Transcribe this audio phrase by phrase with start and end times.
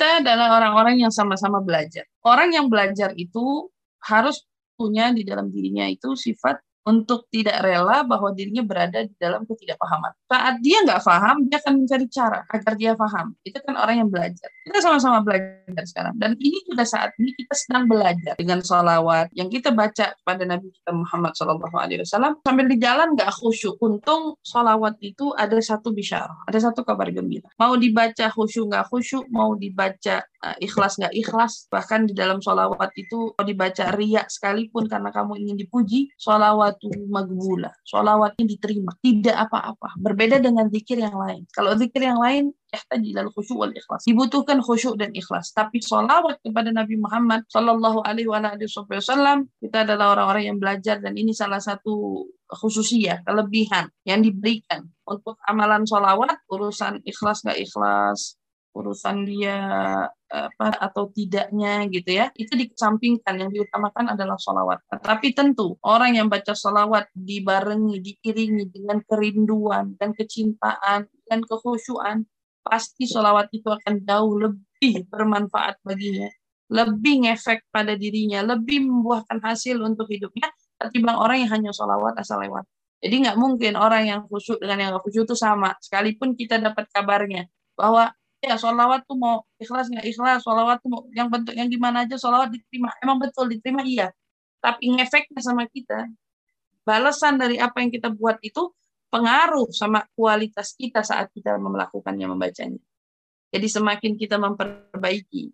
[0.00, 2.08] Kita adalah orang-orang yang sama-sama belajar.
[2.24, 3.68] Orang yang belajar itu
[4.00, 6.56] harus punya di dalam dirinya itu sifat
[6.88, 10.12] untuk tidak rela bahwa dirinya berada di dalam ketidakpahaman.
[10.26, 13.36] Saat dia nggak paham, dia akan mencari cara agar dia paham.
[13.44, 14.48] Itu kan orang yang belajar.
[14.64, 16.14] Kita sama-sama belajar sekarang.
[16.16, 20.72] Dan ini juga saat ini kita sedang belajar dengan sholawat yang kita baca pada Nabi
[20.72, 22.40] kita Muhammad SAW.
[22.40, 23.76] Sambil di jalan nggak khusyuk.
[23.80, 27.48] Untung sholawat itu ada satu bisyarah, ada satu kabar gembira.
[27.60, 32.92] Mau dibaca khusyuk nggak khusyuk, mau dibaca uh, ikhlas nggak ikhlas, bahkan di dalam sholawat
[32.96, 37.70] itu mau dibaca riak sekalipun karena kamu ingin dipuji, sholawat sholawatu magbula.
[37.82, 38.92] Sholawatnya diterima.
[39.02, 39.98] Tidak apa-apa.
[39.98, 41.46] Berbeda dengan zikir yang lain.
[41.50, 44.06] Kalau zikir yang lain, yahtaji ilal khusyuk wal ikhlas.
[44.06, 45.50] Dibutuhkan khusyuk dan ikhlas.
[45.50, 51.34] Tapi sholawat kepada Nabi Muhammad Sallallahu Alaihi Wasallam, kita adalah orang-orang yang belajar dan ini
[51.34, 58.39] salah satu khususiyah, kelebihan yang diberikan untuk amalan sholawat, urusan ikhlas gak ikhlas,
[58.80, 59.58] urusan dia
[60.30, 63.36] apa atau tidaknya gitu ya itu dikesampingkan.
[63.36, 64.80] Yang diutamakan adalah sholawat.
[65.04, 72.24] Tapi tentu orang yang baca sholawat dibarengi diiringi dengan kerinduan dan kecintaan dan kekhusyuan
[72.64, 76.28] pasti sholawat itu akan jauh lebih bermanfaat baginya
[76.70, 80.48] lebih ngefek pada dirinya lebih membuahkan hasil untuk hidupnya
[80.80, 82.64] ketimbang orang yang hanya sholawat asal lewat.
[83.00, 85.76] Jadi nggak mungkin orang yang khusyuk dengan yang nggak khusyuk itu sama.
[85.82, 91.00] Sekalipun kita dapat kabarnya bahwa ya sholawat tuh mau ikhlas nggak ikhlas sholawat tuh mau
[91.12, 92.90] yang bentuk yang gimana aja sholawat diterima.
[93.04, 94.08] Emang betul diterima iya.
[94.60, 96.08] Tapi ngefeknya sama kita.
[96.84, 98.72] Balasan dari apa yang kita buat itu
[99.12, 102.80] pengaruh sama kualitas kita saat kita melakukannya membacanya.
[103.50, 105.52] Jadi semakin kita memperbaiki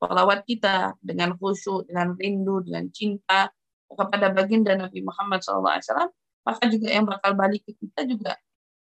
[0.00, 3.48] sholawat kita dengan khusyuk dengan rindu dengan cinta
[3.88, 6.12] kepada baginda Nabi Muhammad SAW
[6.46, 8.36] maka juga yang bakal balik ke kita juga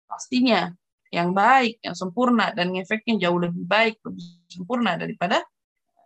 [0.08, 0.72] pastinya
[1.12, 5.44] yang baik, yang sempurna dan efeknya jauh lebih baik, lebih sempurna daripada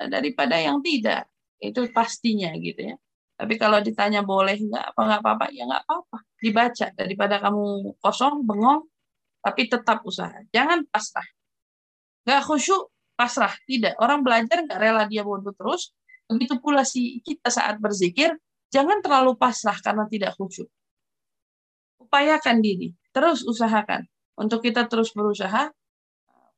[0.01, 1.29] daripada yang tidak.
[1.61, 2.95] Itu pastinya gitu ya.
[3.37, 6.17] Tapi kalau ditanya boleh nggak apa nggak apa-apa ya nggak apa-apa.
[6.41, 6.87] Dibaca.
[6.97, 8.89] Daripada kamu kosong bengong
[9.45, 10.33] tapi tetap usaha.
[10.49, 11.27] Jangan pasrah.
[12.25, 13.53] Nggak khusyuk pasrah.
[13.69, 14.01] Tidak.
[14.01, 15.93] Orang belajar nggak rela dia bodoh terus.
[16.25, 18.33] Begitu pula si kita saat berzikir
[18.73, 20.67] jangan terlalu pasrah karena tidak khusyuk.
[22.01, 22.89] Upayakan diri.
[23.13, 25.71] Terus usahakan untuk kita terus berusaha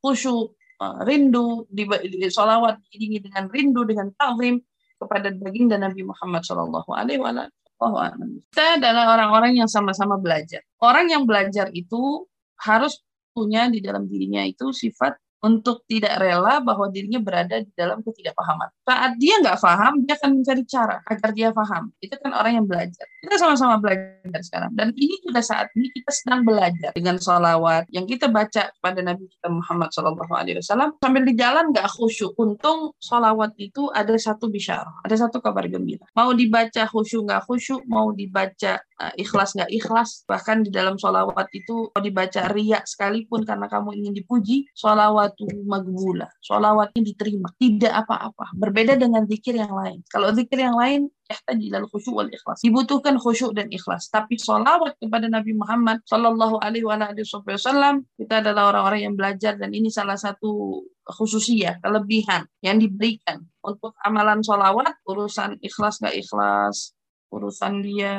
[0.02, 1.86] khusyuk, eh, rindu, di,
[2.30, 4.58] solawat diiringi dengan rindu, dengan ta'zim
[4.98, 8.42] kepada baginda Nabi Muhammad Shallallahu Alaihi Wasallam.
[8.50, 10.66] Kita adalah orang-orang yang sama-sama belajar.
[10.82, 12.26] Orang yang belajar itu
[12.58, 12.98] harus
[13.30, 18.68] punya di dalam dirinya itu sifat untuk tidak rela bahwa dirinya berada di dalam ketidakpahaman.
[18.82, 21.94] Saat dia nggak paham, dia akan mencari cara agar dia paham.
[22.02, 23.06] Itu kan orang yang belajar.
[23.22, 24.74] Kita sama-sama belajar sekarang.
[24.74, 29.30] Dan ini juga saat ini kita sedang belajar dengan sholawat yang kita baca pada Nabi
[29.30, 30.98] kita Muhammad SAW.
[30.98, 32.34] Sambil di jalan nggak khusyuk.
[32.38, 36.06] Untung sholawat itu ada satu bisyarah, ada satu kabar gembira.
[36.18, 38.82] Mau dibaca khusyuk nggak khusyuk, mau dibaca
[39.14, 44.14] ikhlas nggak ikhlas, bahkan di dalam sholawat itu mau dibaca riak sekalipun karena kamu ingin
[44.14, 46.28] dipuji, sholawat sholawatu magbula.
[46.40, 47.48] Sholawatnya diterima.
[47.58, 48.54] Tidak apa-apa.
[48.54, 50.02] Berbeda dengan zikir yang lain.
[50.08, 52.58] Kalau zikir yang lain, yahtaji ilal khusyuk wal ikhlas.
[52.64, 54.08] Dibutuhkan khusyuk dan ikhlas.
[54.08, 59.92] Tapi sholawat kepada Nabi Muhammad Sallallahu Alaihi Wasallam, kita adalah orang-orang yang belajar dan ini
[59.92, 66.92] salah satu khususiyah, kelebihan yang diberikan untuk amalan sholawat, urusan ikhlas gak ikhlas,
[67.28, 68.14] urusan dia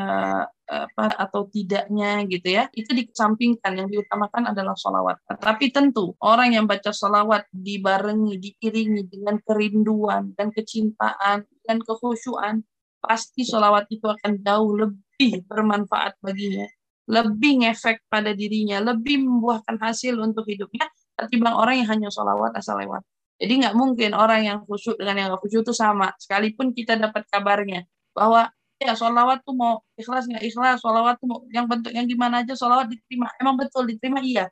[0.70, 2.70] apa atau tidaknya gitu ya.
[2.74, 5.22] Itu dikesampingkan yang diutamakan adalah sholawat.
[5.42, 12.62] Tapi tentu orang yang baca sholawat dibarengi diiringi dengan kerinduan dan kecintaan dan kekhusyuan
[13.00, 16.68] pasti sholawat itu akan jauh lebih bermanfaat baginya
[17.09, 20.86] lebih ngefek pada dirinya lebih membuahkan hasil untuk hidupnya
[21.18, 23.02] ketimbang orang yang hanya sholawat asal lewat.
[23.41, 26.14] Jadi nggak mungkin orang yang khusyuk dengan yang nggak khusyuk itu sama.
[26.22, 27.84] Sekalipun kita dapat kabarnya
[28.14, 32.41] bahwa ya sholawat tuh mau ikhlas nggak ikhlas sholawat tuh mau yang bentuk yang gimana
[32.41, 33.28] aja sholawat diterima.
[33.38, 34.47] Emang betul diterima iya.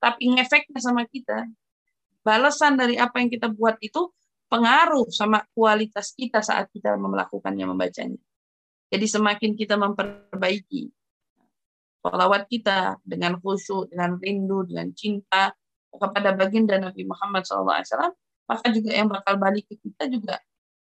[0.00, 1.48] Tapi ngefeknya sama kita.
[2.20, 4.12] Balasan dari apa yang kita buat itu
[4.52, 8.20] pengaruh sama kualitas kita saat kita melakukannya membacanya.
[8.92, 10.92] Jadi semakin kita memperbaiki
[12.00, 15.52] sholawat kita dengan khusyuk dengan rindu dengan cinta
[15.92, 18.16] kepada baginda Nabi Muhammad SAW
[18.48, 20.40] maka juga yang bakal balik ke kita juga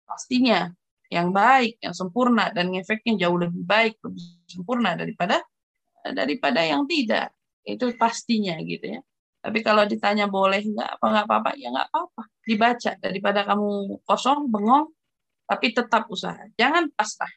[0.07, 0.71] pastinya
[1.11, 5.43] yang baik, yang sempurna dan efeknya jauh lebih baik, lebih sempurna daripada
[6.07, 7.35] daripada yang tidak.
[7.67, 9.01] Itu pastinya gitu ya.
[9.43, 12.23] Tapi kalau ditanya boleh nggak apa nggak apa-apa ya nggak apa-apa.
[12.47, 14.87] Dibaca daripada kamu kosong bengong
[15.43, 16.39] tapi tetap usaha.
[16.55, 17.33] Jangan pasrah.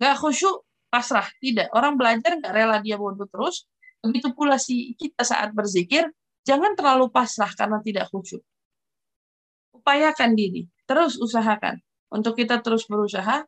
[0.00, 1.28] Nggak khusyuk pasrah.
[1.36, 1.76] Tidak.
[1.76, 3.68] Orang belajar nggak rela dia bodoh terus.
[4.00, 6.08] Begitu pula si kita saat berzikir
[6.48, 8.40] jangan terlalu pasrah karena tidak khusyuk.
[9.76, 11.80] Upayakan diri, terus usahakan
[12.10, 13.46] untuk kita terus berusaha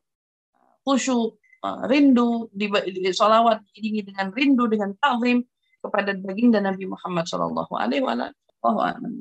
[0.87, 5.43] khusyuk, eh, rindu, di, di solawat diiringi dengan rindu, dengan ta'zim
[5.83, 9.15] kepada baginda Nabi Muhammad Shallallahu Alaihi Wasallam.